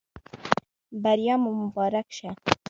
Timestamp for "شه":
2.17-2.29